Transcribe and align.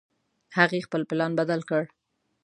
هغې 0.57 0.79
خپل 0.87 1.01
پلان 1.09 1.31
بدل 1.39 1.61
کړ 1.69 1.83